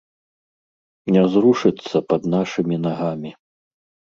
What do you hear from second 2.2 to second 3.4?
нашымі нагамі.